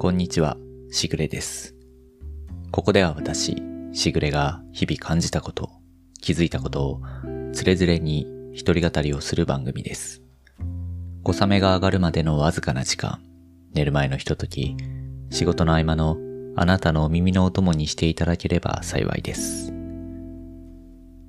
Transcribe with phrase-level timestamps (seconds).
[0.00, 0.56] こんにちは、
[0.90, 1.74] しぐれです。
[2.70, 5.68] ここでは私、しぐれが日々感じたこと、
[6.22, 7.02] 気づいたことを、
[7.52, 10.22] つれづれに一人語りをする番組です。
[11.22, 13.20] 小雨が上がるまでのわずかな時間、
[13.74, 14.74] 寝る前のひととき、
[15.28, 16.16] 仕事の合間の
[16.56, 19.70] あなたのお耳のお供にしていただければ幸いです。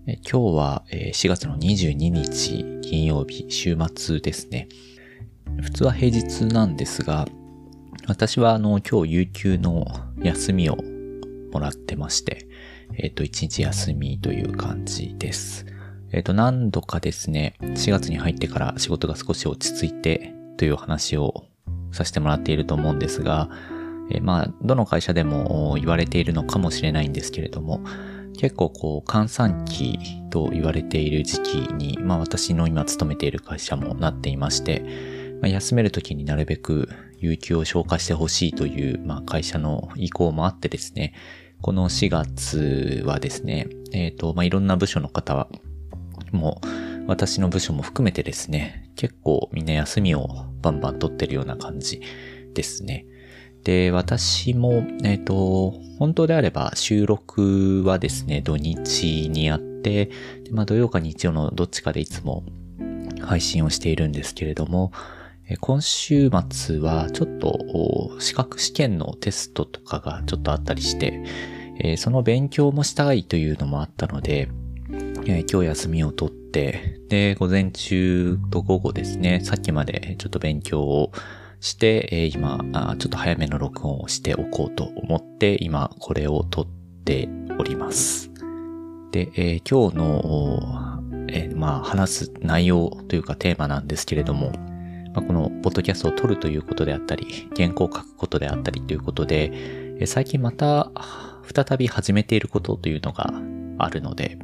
[0.05, 4.69] 今日は4月の22日金曜日週末ですね。
[5.59, 7.27] 普通は平日なんですが、
[8.07, 9.85] 私はあの今日有給の
[10.21, 10.77] 休みを
[11.51, 12.47] もらってまして、
[12.97, 15.65] えっ、と一日休みという感じです。
[16.11, 21.45] えっ、と何度かですね、4月に入ってから仕事が少し落ち着いてという話を
[21.91, 23.49] させてもらっていると思うんですが、
[24.09, 27.81] えーまあどの会社でも言われているのかもしれないんですけれども、
[28.37, 29.99] 結構こう閑散期
[30.31, 34.83] と言われている時期に、まあ私の今勤めている会社もなっていまして、
[35.41, 36.89] まあ休める時になるべく
[37.21, 41.13] 有給を消化してほしいという、まあ会社の意向もあってですね、
[41.61, 45.47] この4月はですね、えっ、と、まあいろんな部署の方は、
[46.31, 46.67] もう
[47.07, 50.27] 私の部署も含めてですね、結構みんな休みを
[50.61, 52.01] バンバン取ってるような感じ
[52.53, 53.05] ですね。
[53.63, 60.09] で、私も、えっ、と、本当であれば収録はですね、土日にやって、
[60.51, 62.43] まあ土曜か日曜のどっちかでいつも
[63.21, 64.91] 配信をしているんですけれども、
[65.59, 71.23] 今週末はちょっと資格試験のテストとかがちょっとあったりして、
[71.97, 74.49] その勉強もしたいというのもあったので、
[75.25, 81.11] 今日休みを取って、で、午前中と午後ですね、さっきまでちょっと勉強を
[81.59, 82.59] して、今、
[82.97, 86.67] ちょっと早めの録音をしておこうと思って、今これを撮っ
[87.05, 87.29] て
[87.59, 88.31] おります。
[89.11, 90.99] で、今日の、
[91.55, 94.51] まあ、話す内容というかテーマなんですけれども、
[95.13, 100.91] まあ、このポッドキャストを撮るということであったり、原稿を書くことであったりということで、最近また
[101.53, 103.33] 再び始めていることというのが
[103.77, 104.39] あるので、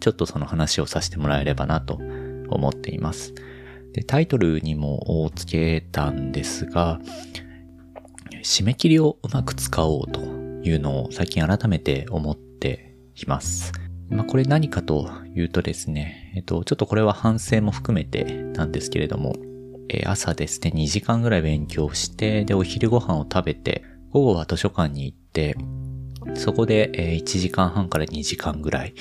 [0.00, 1.94] ちょっとその話をさせてもらえればなと
[2.48, 3.34] 思っています。
[3.92, 7.00] で、タイトルにもつけたんですが、
[8.42, 13.72] 締め切りをうまく使おうというのを最近改めて思っています。
[14.08, 19.34] まあ、これ何かというとですね、えっと、ちょっとこれは反省も含めてなんですけれども、
[19.92, 25.56] え朝ですね、2時間ぐらい勉強して、で、お昼ご飯を食べて、午後は図書館に行って、
[26.34, 28.94] そこで、え1時間半から2時間ぐらい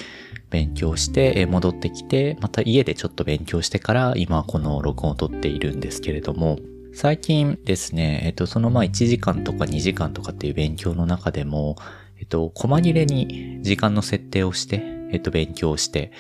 [0.50, 6.58] 勉強して、え戻ってきて、また家でちょっと勉強してから、今この録音を撮っているんですけれども、
[6.92, 11.76] 最近ですね、えっと、そのまあ1時間とか2時間とかっていう勉強の中でも、
[12.18, 16.12] えっと、細切れに時間の設定をして、えっと、勉強して、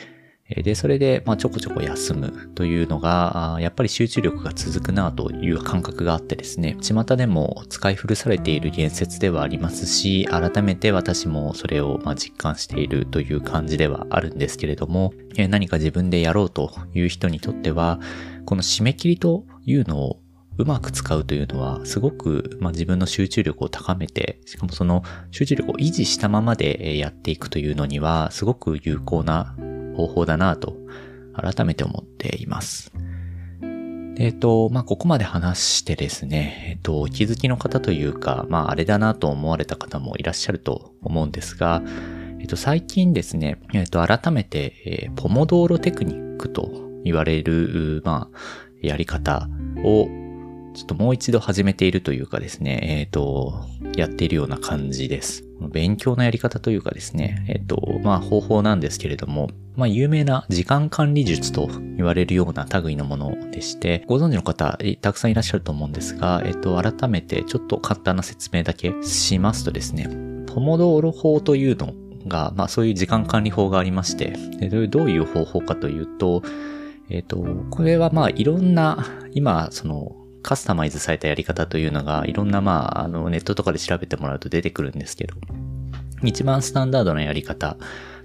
[0.49, 17.99] で、それで、まあ、ちょこちょこ休むというのが、やっぱり集中力が続くなという感覚があってですね、巷でも使い古されている言説ではありますし、改めて私もそれをまあ実感しているという感じではあるんですけれども、何か自分でやろうという人にとっては、
[18.45, 20.19] この締め切りというのを
[20.57, 29.55] うまく使うというのは、すごく、まあ、自分の集中力を高めて、しかもその集中力を維持したままでやっていくというのには、すごく有効な
[29.99, 30.77] 方法だなと、
[31.33, 32.91] 改めて思っています。
[34.17, 41.81] えっと、まあ、ここまで話してですね、えっと、お気づきの方というか、まあ、あれだなと思われた方もいらっしゃると思うんですが、
[42.39, 48.37] えっと、最近ですね、えっと、改めて、えポモドーロテクニックと言われる、まあ、
[48.81, 49.47] やり方
[49.85, 50.07] を、
[50.73, 53.65] ちょっともう一度始めているというかですね、えっ、と、
[53.95, 55.48] やっているような感じです。
[55.67, 70.07] 勉強のやり方というかですね、えっ、と、まあ方法なんですけれども、まあ有名な時間管理術と言われるような類のものでして、ご存知の方たくさんいらっしゃると思うんですが、えっ、と、改めてちょっと簡単な説明だけしますとですね、
[70.47, 71.93] ポモドーロ法というの
[72.27, 74.33] が、まあそういう時間管理法がありまして、
[74.87, 76.41] どういう方法かというと、
[77.09, 85.35] えっ、と、これはまあいろんな、今、その、カスタマイズされたやり方というのが、いろんなまあ、あの、ネットとかで調べてもらうと出てくるんですけど、
[86.23, 87.77] 一番スタンダードなやり方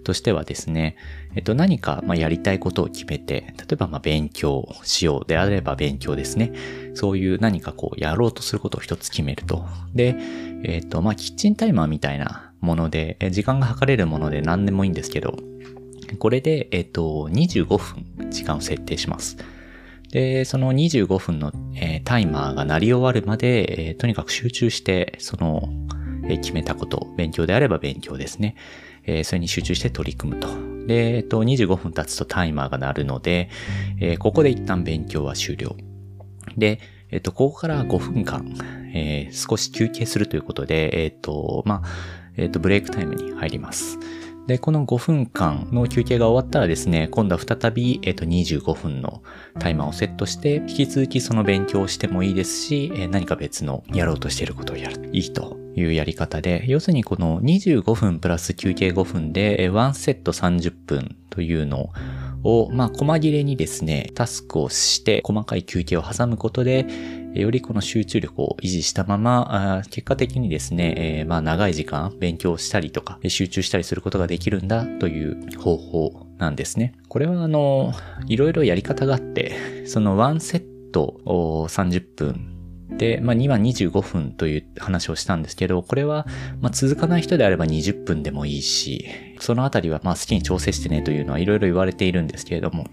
[0.05, 0.97] としてはですね、
[1.35, 6.53] えっと、何か、ま、やりたいことを決めて、例えば、ま、勉強しようであれば勉強ですね。
[6.95, 9.67] そういう何かこう、やろうとすることを一つ決めると。
[9.95, 10.17] で、
[10.63, 15.37] えっと、ま、キッチンタイマーみたいなもので、時間が測れるもので何でもいいんですけど、
[16.19, 19.37] これで、えっと、25分時間を設定します。
[20.15, 25.69] で、その25分の、えータイマーが鳴り終わるまで、えーとにかく集中して、その、
[26.25, 28.55] えー決めたこと、勉強であれば勉強ですね。
[29.07, 30.49] えそれに集中して取り組むと。
[30.87, 33.51] で、えっと、25分経つとタイマーが鳴るので、
[34.01, 35.77] えここで一旦勉強は終了。
[36.57, 36.79] で、
[37.11, 38.55] えっと、ここから5分間、
[38.95, 41.89] え、少し休憩するということで、えっと、まあ、
[42.37, 43.99] えっと、ブレイクタイムに入ります。
[44.47, 49.23] で、この5分間の休憩が終わったらですね、今度は再び、えっ、と、25分の
[49.59, 55.09] タイマーをセットして、引き続きその勉強をしてもいいですし、え何か別のやろうとしていることをやる。
[55.13, 61.91] いいというやり方で、要するにこの25分プラス休憩5分で、1セット30分というの
[62.43, 66.87] を、まあ、細切れにですね、タスクをして、細かい休憩を挟むことで、
[67.41, 76.95] よりこの集中力を維持したまま、結果的にですね、まあ長い時間勉強したりとか、集中したりすることができるんだという方法なんですね。
[77.09, 77.93] これはあの、
[78.27, 79.53] いろいろやり方があって、
[79.87, 82.55] その1セットを30分
[82.97, 86.27] で、まあ、2は25分という話をしたんですけど、これは、
[86.61, 89.07] ま、続かない人であれば20分でもいいし、
[89.41, 92.87] そのあたりは、ま、好きに調整してねというのはいろいろ言われているんですけれども、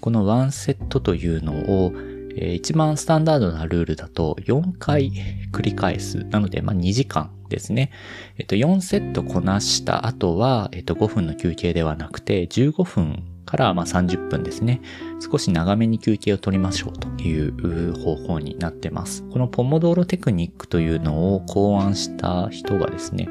[0.00, 1.52] この1セットというの
[1.84, 1.92] を、
[2.36, 5.12] え、一番スタンダードなルールだと4回
[5.52, 6.24] 繰り返す。
[6.30, 7.90] なので、まあ、2時間ですね。
[8.38, 14.80] えっと、4セットこなした後は、えっと、5分の休憩ではなくて、15分からまあ30分ですね。
[15.20, 19.22] 少し長めに休憩を取りましょうという方法になってます。
[19.30, 23.28] このポモドーロテクニックというのを考案した人がですね、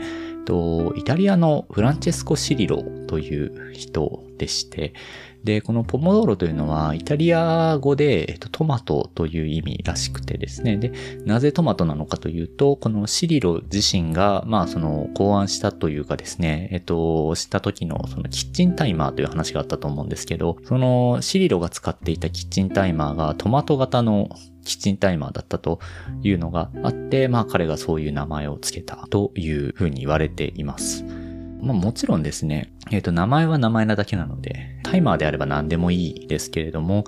[0.95, 4.93] イタリアのフランチェスコ・シリロという人でして、
[5.43, 10.77] で、このポモドーロというのは、イタリア語で、えっと、トマトという意味らしくてですね。
[10.77, 10.91] で、
[11.25, 24.29] なぜトマトなのかというと、このシリロ自身が、まあ、その、考案したというかですね、えっと、した時の、その、キッチンタイマーという話があったと思うんですけど、その、シリロが使っていたキッチンタイマーが、トマト型の
[24.63, 25.79] キッチンタイマーだったと
[26.23, 31.30] いうのがあって、まあ彼がそういう名前を付けたというふうに言われています。
[31.61, 37.05] まあもちろんですね、えっ、ー、と名前は名前なだけなので、タイマーであれば何でもいいですけれども、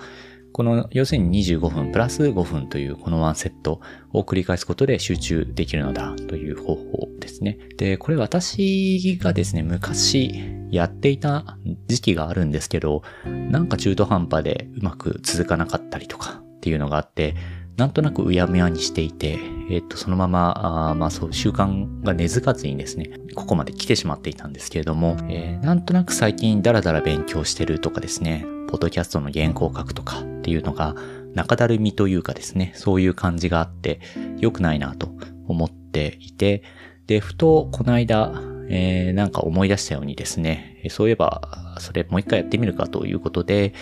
[0.54, 3.82] この要するに25分プラス5分というこのワンセット
[4.14, 7.58] を繰り返すことで集中できるのだという方法ですね。
[7.78, 11.58] で、これ私がですね、昔やっていた
[11.88, 17.36] 時期があるんですけど、なんか中途半端でうまく続かなかったりとかっていうのがあって、
[17.78, 19.40] なんとなくうやむやにしていて、
[19.70, 30.96] えっと、そのまま、あまあそう習慣が根付かずにですね、ここまで来てしまっていたんですけれども、えー、なんとなく最近ダラダラ勉強してるとかですね、ポッドキャストの原稿を書くとかっていうのが、
[31.34, 34.00] 中だるみというかですね、そういう感じがあって、
[34.38, 35.10] 良くないなと
[35.48, 36.62] 思っていて、
[37.08, 38.34] で、ふとこの間、
[38.70, 43.74] えー、なんか思い出したようにですね、そういえば、それもう一回やってみるかということで、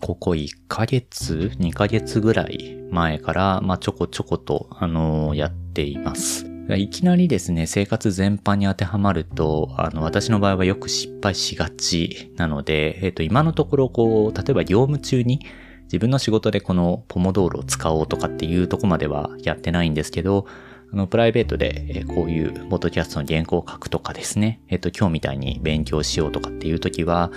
[0.00, 6.46] ここ1ヶ月 ?2 ヶ月ぐらい前から、まあ、ちょこちょこと、あのー、やっています。
[6.70, 15.40] いきなりですね、生活全般に当てはまると、あの、私の場合はよく失敗しがちなので、えっ、と、今のところ、こう、例えば業務中に
[15.84, 20.46] 自分の仕事でこのポモドールを使おうとかっていうとこまではやってないんですけど、
[20.90, 27.30] あの、プライベートで、こういうポッドキャストの原稿を書くとかですね、えっ、と、今日みたいに勉強しようとかっていう時は、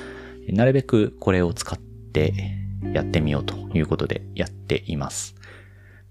[0.48, 1.87] なるべくこれを使って
[2.18, 2.34] て
[2.94, 5.36] やってみようということでやっています。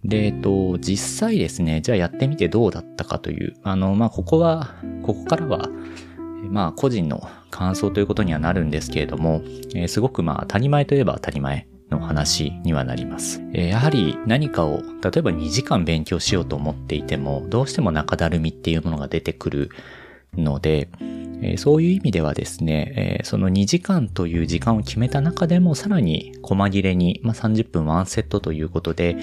[0.05, 5.69] で、えっと、実際ですね、じゃあやってみてどうだったかという、あの、まあ、ここは、ここからは、
[6.49, 9.43] まあ、個人の感想ということにはなるんですけれども、
[9.75, 13.43] えー、すごくまあ、当たり前といえば当たり前の話にはなります。
[13.53, 19.70] えー、やはり何かを、例えば2時間勉強しようと思っていても、どうしても中だるみっていうものが出てくる
[20.36, 20.89] ので、
[21.43, 29.16] えー、そういう意味ではですね、えー、その2時間という時間を決めた中でもさらに細切れに、まあ、30分ワンセットということで、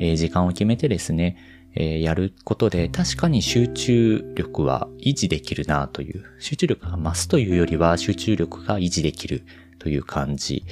[0.00, 1.36] えー、時間を決めてですね、
[1.74, 9.42] えやることで確かに集中力は維持できるなという、集中力が増すというよりは集中力が維持できる
[9.78, 10.64] という感じ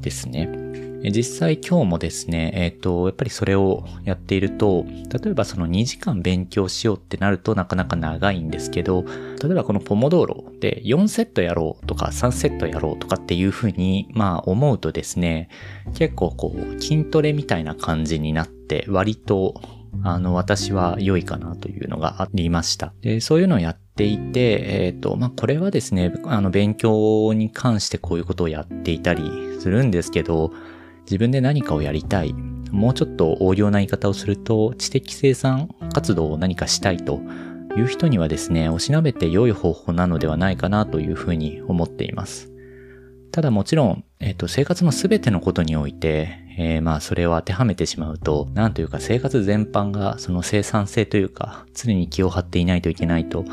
[0.00, 0.91] ですね。
[1.10, 9.04] 実際今日もですね、えっ、ー、と、やっぱりそれをやっていると、例えばその2時間勉強しようってなるとなかなか長いんですけど、
[9.42, 15.48] 例えばこのポモドーロで4セットやろうとか3セットやろうとかっていうふうに、まあ思うとですね、
[15.94, 19.60] 結構こう筋トレみたいな感じになって割と
[20.04, 22.94] あの、私は良いかなというのがありました。
[23.02, 29.22] で、そういうのをやっていて、えっ、ー、と、まあ、これはですね、あの、勉強に関してこういうことをやっていたり
[29.60, 30.52] するんですけど、
[31.04, 32.32] 自分で何かをやりたい。
[32.70, 37.20] もうちょっと応用な言い方をすると、知的生産活動を何かしたいと
[37.76, 42.50] いう人にはですね、おしなべて良い方法なのではないかなというふうに思っています。
[43.30, 53.44] ただもちろん、えっ、と、生活のすべてのことにおいて、えー、まあそれを当てはめてしまうと、なんというか生活全般がその生産性というか、常に気を張っていないといけないと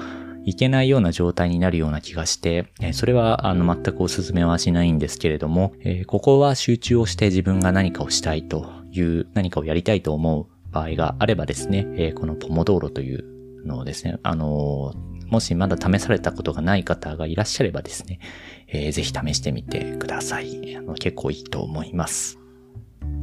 [0.50, 5.74] いけないような状態になるような気がして、それはあの全くお勧めはしないんですけれども、
[6.08, 13.24] ここは集中をして自分が何かをしたいという、何かをやりたいと思う場合があればですね、え、このポモドーロという
[13.66, 14.94] のをですね、あの、
[15.28, 18.20] もしまだ試されたことがない方がいらっしゃればですね、
[18.68, 20.76] えー、ぜひ試してみてください。
[20.76, 22.40] あの結構いいと思います。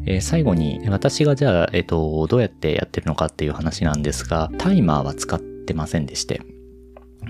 [0.07, 6.41] えー、最後に、私がじゃあ、えっ、ー、と、どうやってやってるのかっていう話なんですが、タイマーは使ってませんでして、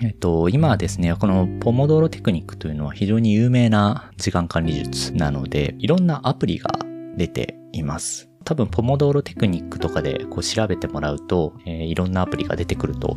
[0.03, 6.71] えっと、今はですね、このポモドーロテクニックというのは非常に有名な時間管理術なので、いろんなアプリが
[7.17, 8.29] 出ています。
[8.45, 13.17] 多分、ポモドーロテクニックとかでこう調べてもらうと、えー、いろんなアプリが出てくると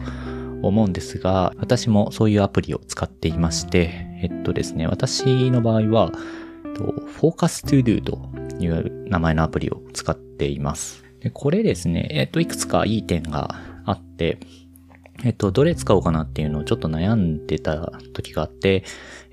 [0.62, 6.12] 思うんですが、私もそういうアプリを使っていまして、えっとですね、私の場合は、
[7.20, 8.20] Focus to Do と
[8.58, 11.04] いう名前のアプリを使っています。
[11.20, 13.56] でこれですね、えっと、いくつかいい点が
[13.86, 14.40] あって、
[15.24, 18.84] えっと、どれ使おうかなっていうのをちょっと悩んでた時があって、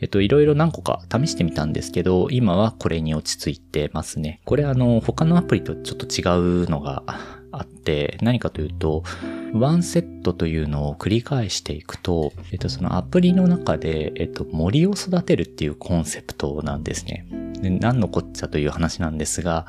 [0.01, 4.41] えっと、いろいろ何個か試してみたんですけど、今はこれに落ち着いてますね。
[4.45, 7.05] これあの、他のアプリとちょっと違うのが
[7.53, 9.05] あって、何かというと、
[9.53, 17.27] ワンセットというのを繰り返していくと、えっと、そのアプリの中で、えっと、森を育てるっていうコンセプトなんですね。
[17.61, 19.67] で何のこっちゃという話なんですが、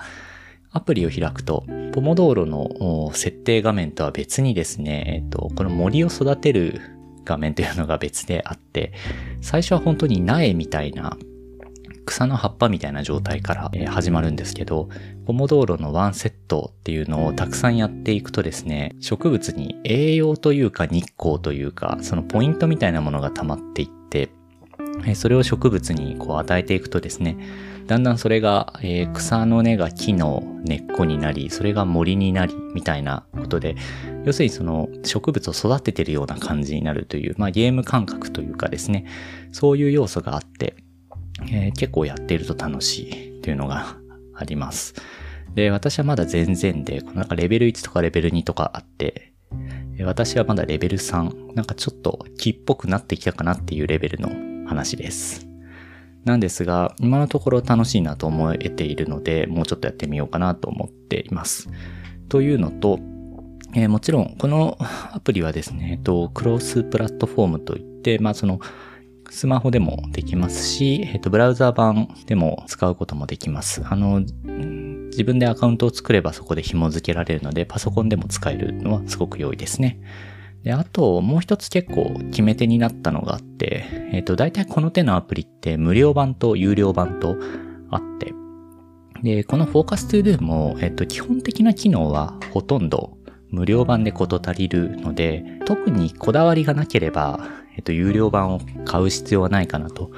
[0.77, 6.79] アプリを開くと、ポモドーロの設定画面とは別にですね、えっと、この森を育てる
[7.25, 8.93] 画面というのが別であって、
[9.41, 11.17] 最初は本当に苗みたいな
[12.05, 14.89] 草の葉っぱみたいな状態から始まるんですけど、
[15.25, 24.29] ポモドーロのワンセットっていうのをたくさんやっていくとですね、植物に栄養というか日光というか、そのポイントみたいなものが溜まっていって、
[25.15, 27.37] それを植物にこう与えていくとですね、
[27.87, 33.75] だんだんそれが、えー、草の根が木の根っこになり、それが森になり、みたいなことで、
[34.25, 39.05] 要するにその植物を育ててるような感じになるという、まあゲーム感覚というかですね、
[39.53, 40.75] そういう要素があって、
[41.49, 43.95] えー、結構やってると楽しいというのが
[44.35, 44.93] あります。
[45.55, 49.33] で、私はまだ全然で、このなんかレベル1とかレベル2とかあって、
[50.03, 55.46] 私はまだレベル3、なんかちょっと木っぽくなってきたかなっていうレベルの話です。
[56.27, 61.69] なんですが、今のところ楽しいなと思えているので、もうちょっとやってみようかなと思っています。
[62.29, 62.99] というのと、
[63.73, 68.59] えー、もちろん、このアプリはですね、えっと、クロスプラットフォームといって、まあその、
[69.29, 73.81] スマホでもできますし、えっと、ブラウザ版でも使うこともできます。
[73.85, 74.21] あの、
[75.09, 79.99] 自分でアカウントを作ればそこで紐付けられるので、パソコンでも使えるのはすごく良いですね。
[80.63, 87.37] で、あと、もう一つ結構決め手になったのがあって、えっ、ー、と、大体この手のアプリって無料版と有料版と
[87.89, 88.33] あって、
[89.23, 93.17] で、この Focus to Do も、えっ、ー、と、基本的な機能はほとんど
[93.49, 97.39] 無料版で事足りるので、特にこだわりがなければ、
[97.75, 100.11] えっ、ー、と、有料版を買う必要はないかなと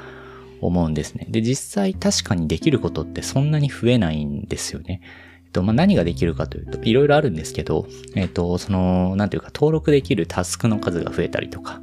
[0.61, 1.27] 思うんですね。
[1.29, 5.01] で、実際確かにできることってそんなに増えないんですよね。
[5.49, 11.81] っと、まあ、何ができるかというと、いろいろあるんですけど、えっと、その、なんていうか、登録できるタスクの数が増えたりとか、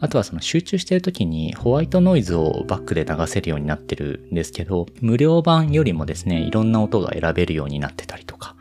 [0.00, 8.56] あとはその集中してる時にホワイトノイズをバックで流せるようになってるんですけど、無料版よりもですね、いろんな音が選べるようになってたりとか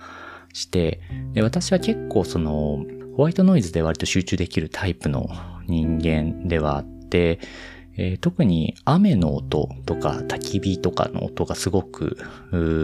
[0.54, 1.02] して、
[1.34, 2.86] で私は結構その、
[3.18, 5.30] ホワイトノイズで割と集中できるタイプの
[5.68, 7.40] 人間ではあって、
[7.98, 12.18] えー、特に雨の音とか焚き火とかの音がすごく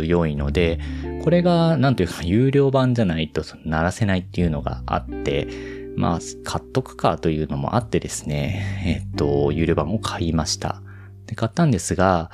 [0.06, 0.80] 良いので、
[1.24, 5.48] これがなんというか有料版じゃないと鳴らせないっていうのがあって、
[5.96, 10.82] まあ、買っとくかというのもあってですね、えっと、有料版を買いました。
[11.30, 12.32] で、買ったんですが、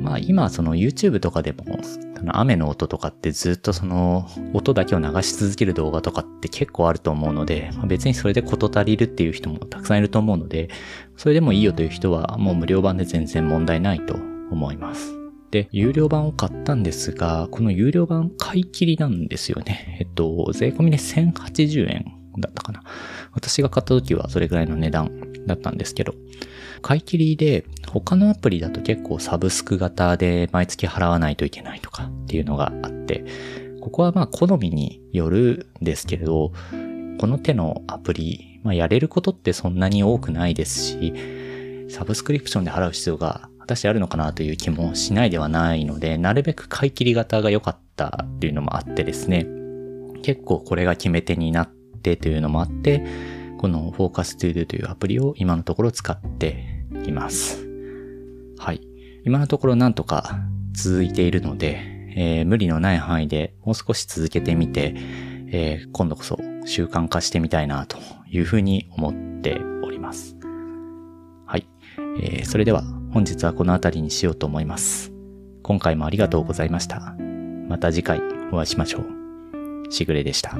[0.00, 1.78] まあ今その YouTube とかでも、
[2.24, 10.68] の雨の音とかってずっとその音だけを流し続ける動画とかって結構あると思うので、まあ、別にそれで事足りるっていう人もたくさんいると思うので、
[11.16, 14.14] それでもいいよという人はもう無料版で全然問題ないと
[14.50, 15.14] 思います。
[15.50, 19.98] で、有料版を買ったんですが、この有料版買い切りなんですよね。
[20.00, 22.04] えっと、税込みで1080円
[22.38, 22.82] だったかな。
[23.32, 25.10] 私が買った時はそれぐらいの値段
[25.46, 26.14] だったんですけど、
[26.82, 33.24] 買い切りで他のアプリだと結構サブスク型で毎月払わないといけないとかっていうのがあって、
[33.80, 36.52] ここはまあ好みによるんですけれど、
[37.18, 41.14] この手のアプリ、まあやれることってそんなに多くないですし、
[41.88, 49.46] サブスクリプションで払う必要が果たしてあるのかなという気もしないではないので、なるべく買い切り型が良かったっていうのもあってですね、
[50.22, 51.68] 結構これが決め手になっ
[52.02, 53.04] てというのもあって、
[53.58, 57.69] この Focus to Do というアプリを今のところ使っています。
[58.60, 58.82] はい。
[59.24, 60.38] 今のところなんとか
[60.72, 61.80] 続いているので、
[62.14, 64.94] えー、無理のない範囲でもう少し続けてみて、
[65.48, 67.96] えー、今度こそ習慣化してみたいなと
[68.28, 70.36] いうふうに思っております。
[71.46, 71.66] はい。
[72.20, 72.82] えー、それでは
[73.14, 75.10] 本日はこの辺りにしようと思います。
[75.62, 77.14] 今回もありがとうございました。
[77.66, 78.20] また次回
[78.52, 79.90] お会いしましょう。
[79.90, 80.54] しぐれでした。